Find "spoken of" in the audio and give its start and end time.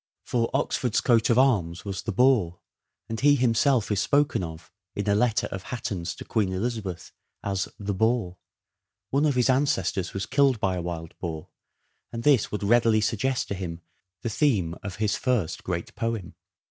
4.01-4.71